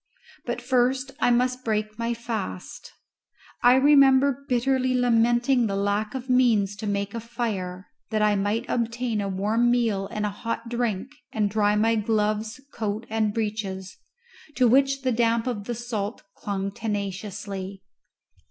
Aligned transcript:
But 0.47 0.63
first 0.63 1.11
I 1.19 1.29
must 1.29 1.63
break 1.63 1.99
my 1.99 2.15
fast. 2.15 2.91
I 3.61 3.75
remember 3.75 4.43
bitterly 4.49 4.95
lamenting 4.95 5.67
the 5.67 5.75
lack 5.75 6.15
of 6.15 6.27
means 6.27 6.75
to 6.77 6.87
make 6.87 7.13
a 7.13 7.19
fire, 7.19 7.85
that 8.09 8.23
I 8.23 8.35
might 8.35 8.65
obtain 8.67 9.21
a 9.21 9.29
warm 9.29 9.69
meal 9.69 10.07
and 10.07 10.25
a 10.25 10.31
hot 10.31 10.69
drink 10.69 11.11
and 11.31 11.51
dry 11.51 11.75
my 11.75 11.93
gloves, 11.97 12.59
coat, 12.73 13.05
and 13.11 13.31
breeches, 13.31 13.95
to 14.55 14.67
which 14.67 15.03
the 15.03 15.11
damp 15.11 15.45
of 15.45 15.65
the 15.65 15.75
salt 15.75 16.23
clung 16.35 16.71
tenaciously. 16.71 17.83